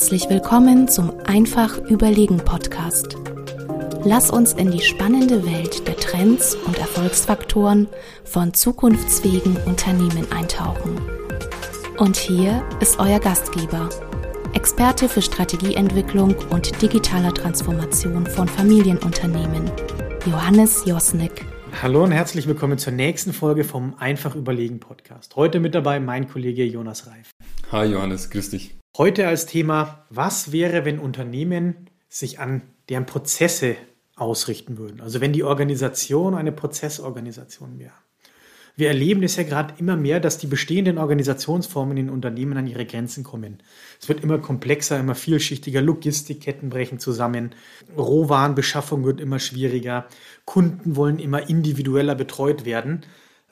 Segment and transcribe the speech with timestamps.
[0.00, 3.18] Herzlich willkommen zum Einfach Überlegen Podcast.
[4.02, 7.86] Lass uns in die spannende Welt der Trends und Erfolgsfaktoren
[8.24, 10.98] von zukunftsfähigen Unternehmen eintauchen.
[11.98, 13.90] Und hier ist euer Gastgeber,
[14.54, 19.70] Experte für Strategieentwicklung und digitaler Transformation von Familienunternehmen,
[20.24, 21.44] Johannes Josnick.
[21.82, 25.36] Hallo und herzlich willkommen zur nächsten Folge vom Einfach Überlegen Podcast.
[25.36, 27.32] Heute mit dabei mein Kollege Jonas Reif.
[27.70, 28.79] Hi Johannes, grüß dich.
[28.98, 33.76] Heute als Thema, was wäre, wenn Unternehmen sich an deren Prozesse
[34.16, 35.00] ausrichten würden?
[35.00, 37.92] Also wenn die Organisation eine Prozessorganisation wäre.
[38.74, 42.84] Wir erleben es ja gerade immer mehr, dass die bestehenden Organisationsformen in Unternehmen an ihre
[42.84, 43.62] Grenzen kommen.
[44.00, 47.54] Es wird immer komplexer, immer vielschichtiger, Logistikketten brechen zusammen,
[47.96, 50.06] Rohwarenbeschaffung wird immer schwieriger,
[50.46, 53.02] Kunden wollen immer individueller betreut werden.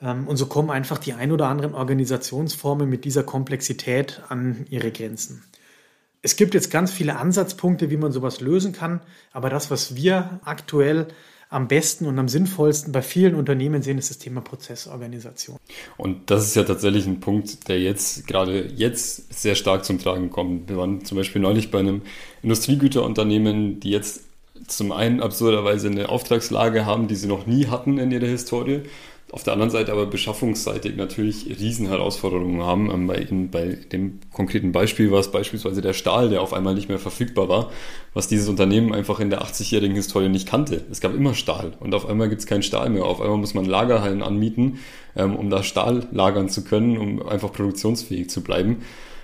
[0.01, 4.91] Ähm, und so kommen einfach die ein oder anderen Organisationsformen mit dieser Komplexität an ihre
[4.91, 5.43] Grenzen.
[6.21, 10.41] Es gibt jetzt ganz viele Ansatzpunkte, wie man sowas lösen kann, aber das, was wir
[10.43, 11.07] aktuell
[11.49, 15.57] am besten und am sinnvollsten bei vielen Unternehmen sehen, ist das Thema Prozessorganisation.
[15.97, 20.29] Und das ist ja tatsächlich ein Punkt, der jetzt gerade jetzt sehr stark zum Tragen
[20.29, 20.69] kommt.
[20.69, 22.03] Wir waren zum Beispiel neulich bei einem
[22.43, 24.21] Industriegüterunternehmen, die jetzt
[24.67, 28.83] zum einen absurderweise eine Auftragslage haben, die sie noch nie hatten in ihrer Historie
[29.31, 32.89] auf der anderen Seite aber beschaffungsseitig natürlich Riesenherausforderungen haben.
[32.89, 36.89] Ähm, bei, bei dem konkreten Beispiel war es beispielsweise der Stahl, der auf einmal nicht
[36.89, 37.71] mehr verfügbar war,
[38.13, 40.83] was dieses Unternehmen einfach in der 80-jährigen Historie nicht kannte.
[40.89, 43.05] Es gab immer Stahl und auf einmal gibt es keinen Stahl mehr.
[43.05, 44.79] Auf einmal muss man Lagerhallen anmieten,
[45.15, 48.77] ähm, um da Stahl lagern zu können, um einfach produktionsfähig zu bleiben.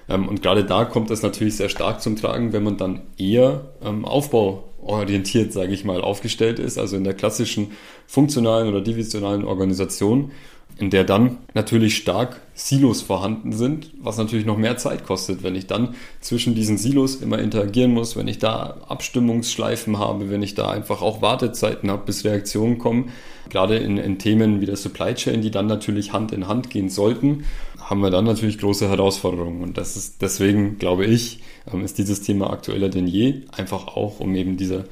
[0.10, 3.72] Ähm, und gerade da kommt es natürlich sehr stark zum Tragen, wenn man dann eher
[4.04, 7.72] Aufbau orientiert, sage ich mal, aufgestellt ist, also in der klassischen
[8.08, 10.32] funktionalen oder divisionalen Organisation,
[10.78, 15.56] in der dann natürlich stark Silos vorhanden sind, was natürlich noch mehr Zeit kostet, wenn
[15.56, 20.56] ich dann zwischen diesen Silos immer interagieren muss, wenn ich da Abstimmungsschleifen habe, wenn ich
[20.56, 23.12] da einfach auch Wartezeiten habe, bis Reaktionen kommen,
[23.50, 26.90] gerade in, in Themen wie der Supply Chain, die dann natürlich Hand in Hand gehen
[26.90, 27.46] sollten,
[27.80, 29.62] haben wir dann natürlich große Herausforderungen.
[29.62, 33.44] Und das ist deswegen, glaube ich, ähm, ist dieses Thema aktueller denn je.
[33.52, 34.86] Einfach auch, um eben dieser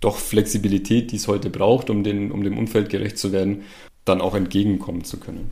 [0.00, 3.62] doch Flexibilität, die es heute braucht, um, den, um dem Umfeld gerecht zu werden,
[4.08, 5.50] dann auch entgegenkommen zu können.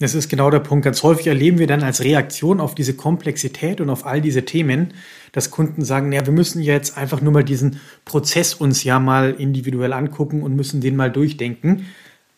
[0.00, 0.84] Das ist genau der Punkt.
[0.84, 4.94] Ganz häufig erleben wir dann als Reaktion auf diese Komplexität und auf all diese Themen,
[5.32, 9.34] dass Kunden sagen, ja, wir müssen jetzt einfach nur mal diesen Prozess uns ja mal
[9.36, 11.86] individuell angucken und müssen den mal durchdenken.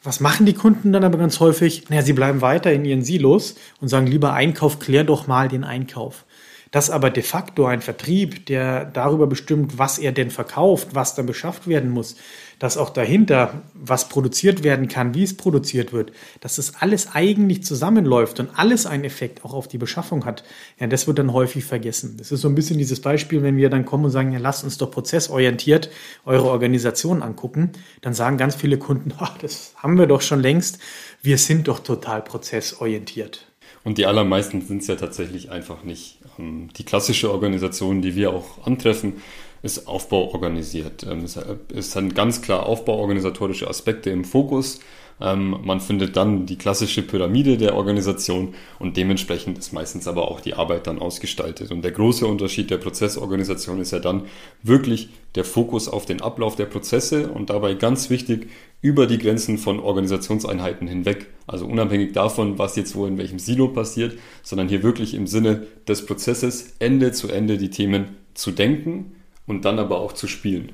[0.03, 1.91] Was machen die Kunden dann aber ganz häufig?
[1.91, 5.62] Naja, sie bleiben weiter in ihren Silos und sagen lieber Einkauf, klär doch mal den
[5.62, 6.25] Einkauf.
[6.71, 11.27] Dass aber de facto ein Vertrieb, der darüber bestimmt, was er denn verkauft, was dann
[11.27, 12.17] beschafft werden muss,
[12.60, 17.65] dass auch dahinter was produziert werden kann, wie es produziert wird, dass das alles eigentlich
[17.65, 20.44] zusammenläuft und alles einen Effekt auch auf die Beschaffung hat,
[20.78, 22.16] ja, das wird dann häufig vergessen.
[22.19, 24.62] Das ist so ein bisschen dieses Beispiel, wenn wir dann kommen und sagen, ja, lasst
[24.62, 25.91] uns doch prozessorientiert
[26.26, 27.72] eure Organisation angucken,
[28.03, 30.78] dann sagen ganz viele Kunden, ach, das haben wir doch schon längst,
[31.22, 33.47] wir sind doch total prozessorientiert.
[33.82, 36.19] Und die allermeisten sind es ja tatsächlich einfach nicht.
[36.38, 39.15] Ähm, die klassische Organisation, die wir auch antreffen,
[39.62, 41.06] ist Aufbau organisiert.
[41.09, 44.81] Ähm, es sind ganz klar aufbauorganisatorische Aspekte im Fokus.
[45.21, 50.41] Ähm, man findet dann die klassische Pyramide der Organisation und dementsprechend ist meistens aber auch
[50.41, 51.70] die Arbeit dann ausgestaltet.
[51.70, 54.22] Und der große Unterschied der Prozessorganisation ist ja dann
[54.62, 58.49] wirklich der Fokus auf den Ablauf der Prozesse und dabei ganz wichtig
[58.81, 61.26] über die Grenzen von Organisationseinheiten hinweg.
[61.47, 65.66] Also unabhängig davon, was jetzt wo in welchem Silo passiert, sondern hier wirklich im Sinne
[65.87, 69.19] des Prozesses Ende zu Ende die Themen zu denken
[69.50, 70.72] und dann aber auch zu spielen.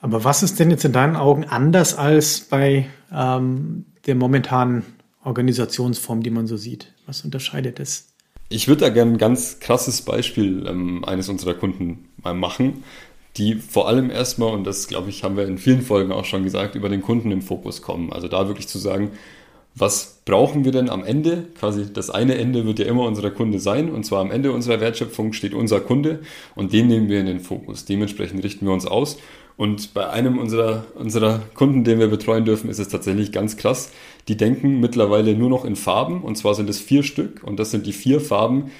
[0.00, 4.84] Aber was ist denn jetzt in deinen Augen anders als bei ähm, der momentanen
[5.24, 6.92] Organisationsform, die man so sieht?
[7.06, 8.14] Was unterscheidet es?
[8.48, 12.84] Ich würde da gerne ein ganz krasses Beispiel ähm, eines unserer Kunden mal machen,
[13.36, 16.44] die vor allem erstmal, und das glaube ich, haben wir in vielen Folgen auch schon
[16.44, 18.12] gesagt, über den Kunden im Fokus kommen.
[18.12, 19.10] Also da wirklich zu sagen,
[19.78, 21.46] was brauchen wir denn am Ende?
[21.58, 24.80] Quasi das eine Ende wird ja immer unser Kunde sein und zwar am Ende unserer
[24.80, 26.20] Wertschöpfung steht unser Kunde
[26.54, 27.84] und den nehmen wir in den Fokus.
[27.84, 29.18] Dementsprechend richten wir uns aus
[29.58, 33.90] und bei einem unserer, unserer Kunden, den wir betreuen dürfen, ist es tatsächlich ganz krass.
[34.28, 36.22] Die denken mittlerweile nur noch in Farben.
[36.22, 37.42] Und zwar sind es vier Stück.
[37.42, 38.70] Und das sind die vier Farben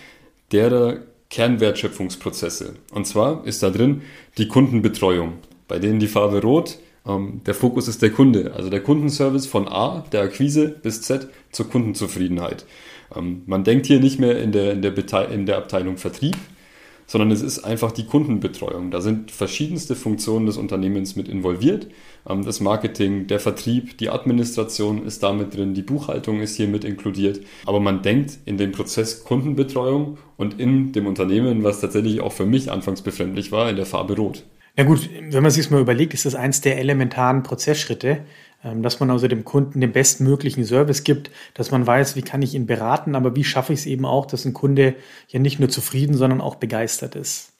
[0.53, 0.99] derer
[1.31, 2.77] Kernwertschöpfungsprozesse.
[2.93, 4.03] Und zwar ist da drin
[4.39, 5.33] die Kundenbetreuung.
[5.67, 6.79] Bei denen die Farbe rot,
[7.47, 8.53] der Fokus ist der Kunde.
[8.55, 12.67] Also der Kundenservice von A, der Akquise, bis Z zur Kundenzufriedenheit.
[13.15, 16.37] Ähm, man denkt hier nicht mehr in der, in der, in der Abteilung Vertrieb,
[17.07, 18.91] sondern es ist einfach die Kundenbetreuung.
[18.91, 21.87] Da sind verschiedenste Funktionen des Unternehmens mit involviert.
[22.29, 26.85] Ähm, das Marketing, der Vertrieb, die Administration ist damit drin, die Buchhaltung ist hier mit
[26.85, 27.41] inkludiert.
[27.65, 32.47] Aber man denkt in dem Prozess Kundenbetreuung und in dem Unternehmen, was tatsächlich auch für
[32.47, 34.45] mich anfangs befremdlich war, in der Farbe Rot.
[34.79, 38.21] Ja gut, wenn man sich mal überlegt, ist das eins der elementaren Prozessschritte,
[38.63, 42.43] ähm, dass man also dem Kunden den bestmöglichen Service gibt, dass man weiß, wie kann
[42.43, 44.95] ich ihn beraten, aber wie schaffe ich es eben auch, dass ein Kunde
[45.27, 47.55] ja nicht nur zufrieden, sondern auch begeistert ist.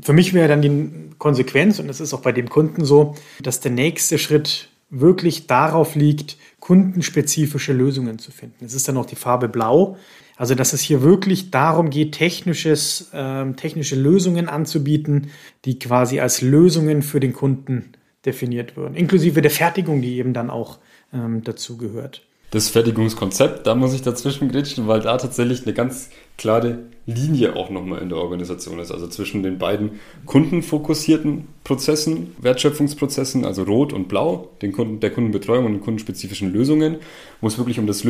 [0.00, 3.60] Für mich wäre dann die Konsequenz, und das ist auch bei dem Kunden so, dass
[3.60, 8.64] der nächste Schritt wirklich darauf liegt, kundenspezifische Lösungen zu finden.
[8.64, 9.96] Es ist dann auch die Farbe Blau.
[10.36, 15.28] Also, dass es hier wirklich darum geht, technisches, äh, technische Lösungen anzubieten,
[15.64, 17.92] die quasi als Lösungen für den Kunden
[18.24, 20.78] definiert würden, inklusive der Fertigung, die eben dann auch
[21.12, 22.22] ähm, dazu gehört.
[22.50, 27.68] Das Fertigungskonzept, da muss ich dazwischen gritschen, weil da tatsächlich eine ganz klare Linie auch
[27.68, 28.92] nochmal in der Organisation ist.
[28.92, 35.66] Also zwischen den beiden kundenfokussierten Prozessen, Wertschöpfungsprozessen, also Rot und Blau, den Kunden, der Kundenbetreuung
[35.66, 36.98] und den kundenspezifischen Lösungen,
[37.40, 38.04] wo es wirklich um das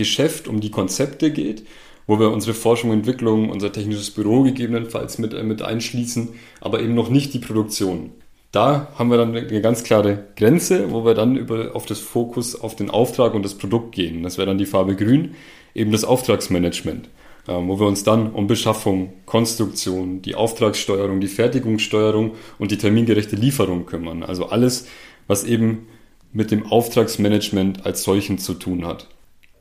[0.00, 1.64] Lösungsgeschäft, um die Konzepte geht,
[2.06, 6.94] wo wir unsere Forschung, Entwicklung, unser technisches Büro gegebenenfalls mit, äh, mit einschließen, aber eben
[6.94, 8.10] noch nicht die Produktion.
[8.52, 12.60] Da haben wir dann eine ganz klare Grenze, wo wir dann über, auf das Fokus
[12.60, 14.24] auf den Auftrag und das Produkt gehen.
[14.24, 15.36] Das wäre dann die Farbe Grün,
[15.72, 17.06] eben das Auftragsmanagement,
[17.46, 23.36] äh, wo wir uns dann um Beschaffung, Konstruktion, die Auftragssteuerung, die Fertigungssteuerung und die termingerechte
[23.36, 24.24] Lieferung kümmern.
[24.24, 24.88] Also alles,
[25.28, 25.86] was eben
[26.32, 29.06] mit dem Auftragsmanagement als solchen zu tun hat.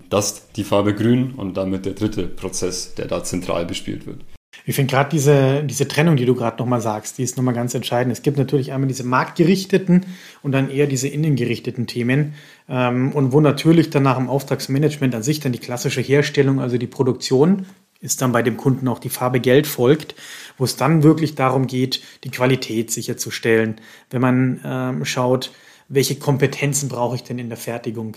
[0.10, 4.22] Das die Farbe Grün und damit der dritte Prozess, der da zentral bespielt wird.
[4.66, 7.74] Ich finde gerade diese, diese Trennung, die du gerade nochmal sagst, die ist nochmal ganz
[7.74, 8.12] entscheidend.
[8.12, 10.06] Es gibt natürlich einmal diese marktgerichteten
[10.44, 12.34] und dann eher diese innengerichteten Themen.
[12.68, 16.78] Ähm, und wo natürlich dann nach dem Auftragsmanagement an sich dann die klassische Herstellung, also
[16.78, 17.66] die Produktion,
[18.02, 20.16] ist dann bei dem Kunden auch die Farbe Geld folgt,
[20.58, 23.82] wo es dann wirklich darum geht, die Qualität sicherzustellen.
[24.10, 25.52] Wenn man ähm, schaut,
[25.89, 28.15] welche Kompetenzen brauche ich denn in der Fertigung?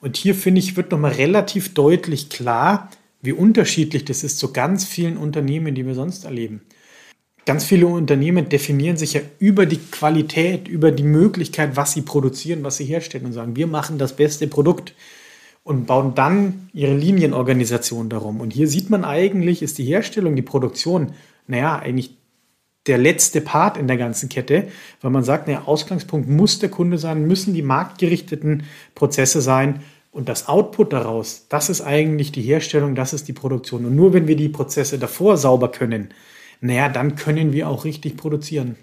[0.00, 2.90] Und hier finde ich, wird nochmal relativ deutlich klar,
[3.22, 6.62] wie unterschiedlich das ist zu ganz vielen Unternehmen, die wir sonst erleben.
[7.44, 12.64] Ganz viele Unternehmen definieren sich ja über die Qualität, über die Möglichkeit, was sie produzieren,
[12.64, 14.94] was sie herstellen und sagen, wir machen das beste Produkt
[15.62, 18.40] und bauen dann ihre Linienorganisation darum.
[18.40, 21.12] Und hier sieht man eigentlich, ist die Herstellung, die Produktion,
[21.46, 22.16] naja, eigentlich
[22.86, 24.68] der letzte Part in der ganzen Kette,
[25.00, 29.80] weil man sagt, naja, Ausgangspunkt muss der Kunde sein, müssen die marktgerichteten Prozesse sein
[30.10, 33.84] und das Output daraus, das ist eigentlich die Herstellung, das ist die Produktion.
[33.84, 36.08] Und nur wenn wir die Prozesse davor sauber können,
[36.60, 38.76] naja, dann können wir auch richtig produzieren.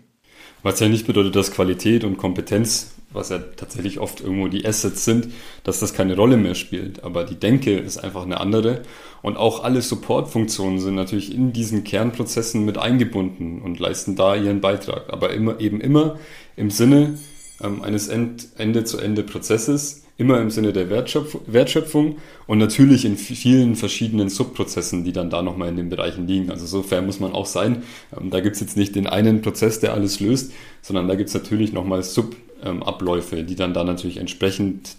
[0.63, 5.05] Was ja nicht bedeutet, dass Qualität und Kompetenz, was ja tatsächlich oft irgendwo die Assets
[5.05, 5.29] sind,
[5.63, 7.03] dass das keine Rolle mehr spielt.
[7.03, 8.81] Aber die Denke ist einfach eine andere.
[9.21, 14.61] Und auch alle Supportfunktionen sind natürlich in diesen Kernprozessen mit eingebunden und leisten da ihren
[14.61, 15.13] Beitrag.
[15.13, 16.17] Aber immer, eben immer
[16.55, 17.17] im Sinne
[17.61, 22.17] ähm, eines Ende-zu-Ende-Prozesses, immer im Sinne der Wertschöpf Wertschöpfung
[22.47, 26.49] und natürlich in vielen verschiedenen Subprozessen, die dann da nochmal in den Bereichen liegen.
[26.49, 27.83] Also so fair muss man auch sein.
[28.17, 31.71] Ähm, da gibt's jetzt nicht den einen Prozess, der alles löst, sondern da gibt's natürlich
[31.71, 34.97] nochmal Subabläufe, die dann da natürlich entsprechend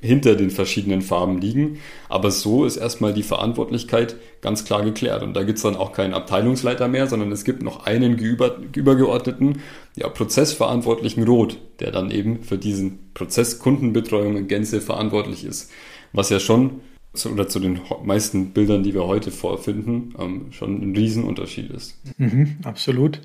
[0.00, 1.78] hinter den verschiedenen Farben liegen.
[2.08, 5.22] Aber so ist erstmal die Verantwortlichkeit ganz klar geklärt.
[5.22, 8.58] Und da gibt es dann auch keinen Abteilungsleiter mehr, sondern es gibt noch einen über,
[8.74, 9.60] übergeordneten
[9.96, 15.70] ja, Prozessverantwortlichen Rot, der dann eben für diesen Prozess Kundenbetreuung in Gänze verantwortlich ist.
[16.12, 16.80] Was ja schon
[17.12, 21.98] zu, oder zu den meisten Bildern, die wir heute vorfinden, ähm, schon ein Riesenunterschied ist.
[22.18, 23.20] Mhm, absolut.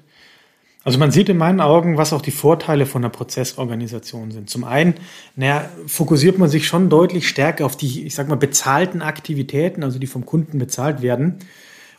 [0.86, 4.51] Also man sieht in meinen Augen, was auch die Vorteile von einer Prozessorganisation sind.
[4.51, 4.94] Zum einen,
[5.36, 9.98] naja, fokussiert man sich schon deutlich stärker auf die, ich sag mal, bezahlten Aktivitäten, also
[9.98, 11.39] die vom Kunden bezahlt werden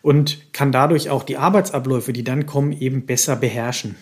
[0.02, 3.97] und kann dadurch auch die Arbeitsabläufe, die dann kommen, eben besser beherrschen.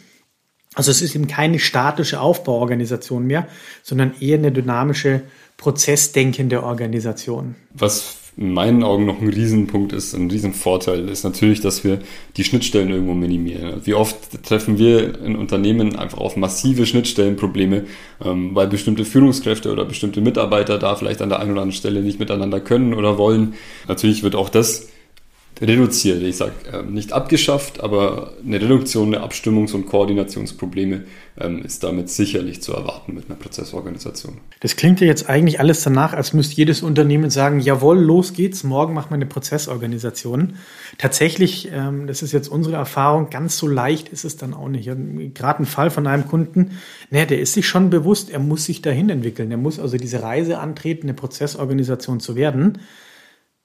[0.74, 3.48] Also es ist eben keine statische Aufbauorganisation mehr,
[3.82, 5.22] sondern eher eine dynamische,
[5.56, 7.54] prozessdenkende Organisation.
[7.72, 12.00] Was in meinen Augen noch ein Riesenpunkt ist, ein Riesenvorteil ist natürlich, dass wir
[12.36, 13.80] die Schnittstellen irgendwo minimieren.
[13.84, 17.84] Wie oft treffen wir in Unternehmen einfach auf massive Schnittstellenprobleme,
[18.24, 22.02] ähm, weil bestimmte Führungskräfte oder bestimmte Mitarbeiter da vielleicht an der einen oder anderen Stelle
[22.02, 23.54] nicht miteinander können oder wollen.
[23.86, 24.88] Natürlich wird auch das
[25.60, 26.22] reduziert.
[26.22, 31.04] Ich sage ähm, nicht abgeschafft, aber eine Reduktion der Abstimmungs- und Koordinationsprobleme
[31.38, 34.38] ähm, ist damit sicherlich zu erwarten mit einer Prozessorganisation.
[34.60, 38.64] Das klingt ja jetzt eigentlich alles danach, als müsste jedes Unternehmen sagen, jawohl, los geht's,
[38.64, 40.54] morgen machen wir eine Prozessorganisation.
[40.98, 44.90] Tatsächlich, ähm, das ist jetzt unsere Erfahrung, ganz so leicht ist es dann auch nicht.
[45.34, 46.78] Gerade ein Fall von einem Kunden,
[47.10, 49.50] ne, der ist sich schon bewusst, er muss sich dahin entwickeln.
[49.50, 52.78] Er muss also diese Reise antreten, eine Prozessorganisation zu werden.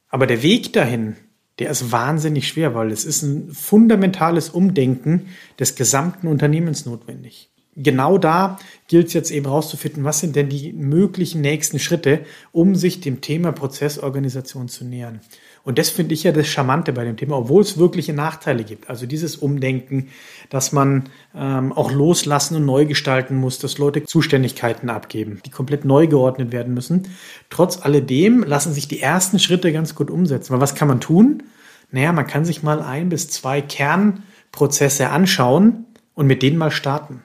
[0.09, 1.15] Aber der Weg dahin,
[1.59, 5.27] der ist wahnsinnig schwer, weil es ist ein fundamentales Umdenken
[5.59, 7.49] des gesamten Unternehmens notwendig.
[7.75, 12.75] Genau da gilt es jetzt eben herauszufinden, was sind denn die möglichen nächsten Schritte, um
[12.75, 15.21] sich dem Thema Prozessorganisation zu nähern.
[15.69, 18.89] Und das finde ich ja das Charmante bei dem Thema, obwohl es wirkliche Nachteile gibt.
[18.89, 20.07] Also dieses Umdenken,
[20.49, 21.03] dass man
[21.35, 26.51] ähm, auch loslassen und neu gestalten muss, dass Leute Zuständigkeiten abgeben, die komplett neu geordnet
[26.51, 27.07] werden müssen.
[27.51, 30.53] Trotz alledem lassen sich die ersten Schritte ganz gut umsetzen.
[30.53, 31.43] Weil was kann man tun?
[31.91, 35.85] Naja, man kann sich mal ein bis zwei Kernprozesse anschauen
[36.15, 37.21] und mit denen mal starten.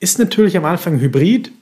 [0.00, 1.52] Ist natürlich am Anfang hybrid,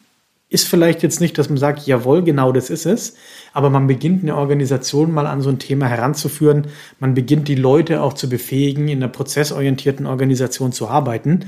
[0.48, 3.16] ist vielleicht jetzt nicht, dass man sagt, jawohl, genau das ist es,
[3.52, 6.68] aber man beginnt eine Organisation mal an so ein Thema heranzuführen.
[7.00, 11.46] Man beginnt die Leute auch zu befähigen, in einer prozessorientierten Organisation zu arbeiten,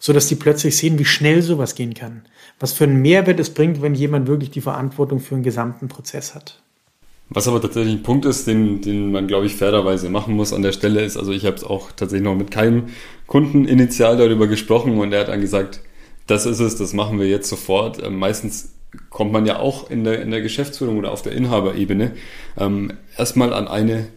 [0.00, 2.22] so dass die plötzlich sehen, wie schnell sowas gehen kann.
[2.58, 6.34] Was für einen Mehrwert es bringt, wenn jemand wirklich die Verantwortung für einen gesamten Prozess
[6.34, 6.60] hat.
[7.34, 10.62] Was aber tatsächlich ein Punkt ist, den, den man, glaube ich, fairerweise machen muss an
[10.62, 12.88] der Stelle, ist, also ich habe es auch tatsächlich noch mit keinem
[13.26, 15.80] Kunden initial darüber gesprochen und er hat dann gesagt,
[16.32, 18.02] das ist es, das machen wir jetzt sofort.
[18.02, 18.72] Ähm, meistens
[19.10, 22.12] kommt man ja auch in der, in der Geschäftsführung oder auf der Inhaberebene
[22.58, 24.08] ähm, erstmal an eine,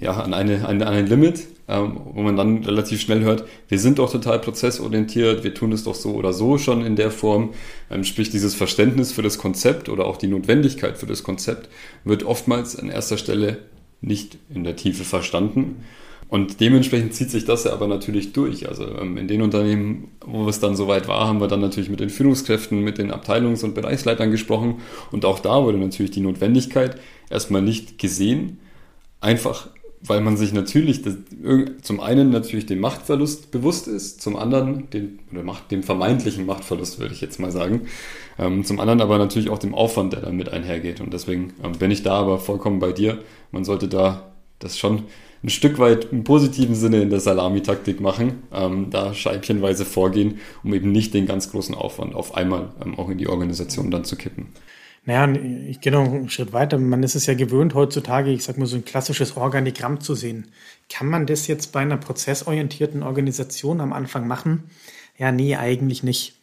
[0.00, 4.00] ja, an eine, an, ein Limit, ähm, wo man dann relativ schnell hört, wir sind
[4.00, 7.50] doch total prozessorientiert, wir tun es doch so oder so schon in der Form.
[7.92, 11.68] Ähm, sprich, dieses Verständnis für das Konzept oder auch die Notwendigkeit für das Konzept
[12.04, 13.58] wird oftmals an erster Stelle
[14.00, 15.84] nicht in der Tiefe verstanden.
[16.32, 18.66] Und dementsprechend zieht sich das ja aber natürlich durch.
[18.66, 22.00] Also ähm, in den Unternehmen, wo es dann soweit war, haben wir dann natürlich mit
[22.00, 24.76] den Führungskräften, mit den Abteilungs- und Bereichsleitern gesprochen.
[25.10, 26.98] Und auch da wurde natürlich die Notwendigkeit
[27.28, 28.60] erstmal nicht gesehen.
[29.20, 29.68] Einfach,
[30.00, 31.18] weil man sich natürlich das,
[31.82, 36.98] zum einen natürlich dem Machtverlust bewusst ist, zum anderen den, oder Macht, dem vermeintlichen Machtverlust,
[36.98, 37.82] würde ich jetzt mal sagen.
[38.38, 41.02] Ähm, zum anderen aber natürlich auch dem Aufwand, der damit einhergeht.
[41.02, 43.18] Und deswegen ähm, bin ich da aber vollkommen bei dir.
[43.50, 45.02] Man sollte da das schon
[45.42, 50.72] ein Stück weit im positiven Sinne in der Salamitaktik machen, ähm, da scheibchenweise vorgehen, um
[50.72, 54.16] eben nicht den ganz großen Aufwand auf einmal ähm, auch in die Organisation dann zu
[54.16, 54.48] kippen.
[55.04, 55.32] Naja,
[55.68, 56.78] ich gehe noch einen Schritt weiter.
[56.78, 60.52] Man ist es ja gewöhnt heutzutage, ich sag mal so ein klassisches Organigramm zu sehen.
[60.88, 64.70] Kann man das jetzt bei einer prozessorientierten Organisation am Anfang machen?
[65.18, 66.40] Ja, nee, eigentlich nicht.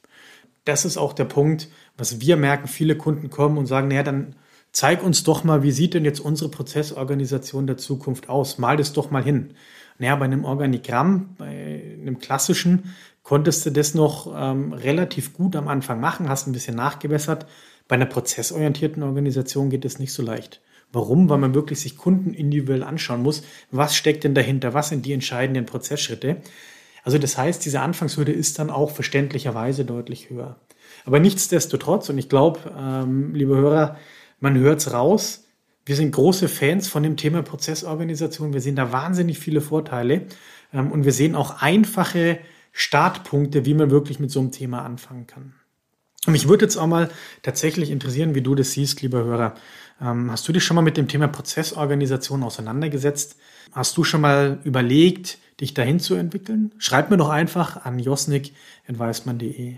[0.65, 2.67] Das ist auch der Punkt, was wir merken.
[2.67, 4.35] Viele Kunden kommen und sagen, naja, dann
[4.71, 8.57] zeig uns doch mal, wie sieht denn jetzt unsere Prozessorganisation der Zukunft aus?
[8.57, 9.53] Mal das doch mal hin.
[9.97, 15.67] Naja, bei einem Organigramm, bei einem klassischen, konntest du das noch ähm, relativ gut am
[15.67, 17.45] Anfang machen, hast ein bisschen nachgebessert.
[17.87, 20.61] Bei einer prozessorientierten Organisation geht es nicht so leicht.
[20.91, 21.29] Warum?
[21.29, 23.43] Weil man wirklich sich Kunden individuell anschauen muss.
[23.71, 24.73] Was steckt denn dahinter?
[24.73, 26.37] Was sind die entscheidenden Prozessschritte?
[27.03, 30.57] Also das heißt, diese Anfangshürde ist dann auch verständlicherweise deutlich höher.
[31.05, 33.97] Aber nichtsdestotrotz, und ich glaube, ähm, liebe Hörer,
[34.39, 35.45] man hört es raus.
[35.85, 38.53] Wir sind große Fans von dem Thema Prozessorganisation.
[38.53, 40.27] Wir sehen da wahnsinnig viele Vorteile.
[40.73, 42.39] Ähm, und wir sehen auch einfache
[42.71, 45.53] Startpunkte, wie man wirklich mit so einem Thema anfangen kann.
[46.25, 47.09] Und mich würde jetzt auch mal
[47.41, 49.55] tatsächlich interessieren, wie du das siehst, lieber Hörer.
[50.01, 53.37] Ähm, hast du dich schon mal mit dem Thema Prozessorganisation auseinandergesetzt?
[53.71, 56.73] Hast du schon mal überlegt, dich dahin zu entwickeln?
[56.77, 59.77] Schreib mir doch einfach an josnik.weismann.de.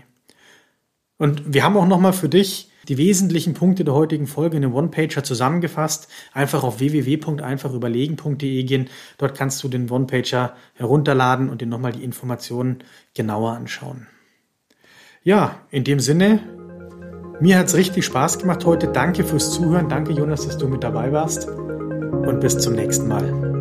[1.18, 4.64] Und wir haben auch noch mal für dich die wesentlichen Punkte der heutigen Folge in
[4.64, 6.08] einem One-Pager zusammengefasst.
[6.32, 8.88] Einfach auf www.einfachüberlegen.de gehen.
[9.18, 12.84] Dort kannst du den One-Pager herunterladen und dir nochmal die Informationen
[13.14, 14.06] genauer anschauen.
[15.22, 16.40] Ja, in dem Sinne,
[17.40, 18.88] mir hat es richtig Spaß gemacht heute.
[18.88, 19.88] Danke fürs Zuhören.
[19.88, 21.48] Danke, Jonas, dass du mit dabei warst.
[21.48, 23.51] Und bis zum nächsten Mal.